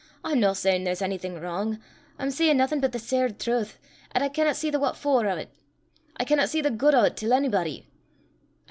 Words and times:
I'm 0.23 0.39
no 0.39 0.53
sayin' 0.55 0.83
there's 0.83 1.03
onything 1.03 1.39
wrang; 1.39 1.79
I'm 2.17 2.31
sayin' 2.31 2.57
naething 2.57 2.79
but 2.79 2.91
the 2.91 2.97
sair 2.97 3.29
trowth, 3.29 3.77
'at 4.15 4.23
I 4.23 4.29
canna 4.29 4.55
see 4.55 4.71
the 4.71 4.79
what 4.79 4.97
for 4.97 5.23
o' 5.27 5.35
't. 5.35 5.51
I 6.17 6.23
canna 6.23 6.47
see 6.47 6.59
the 6.61 6.71
guid 6.71 6.95
o' 6.95 7.07
't 7.07 7.15
till 7.15 7.31
onybody. 7.31 7.85